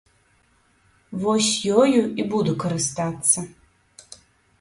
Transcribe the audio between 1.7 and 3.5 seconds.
ёю і буду карыстацца.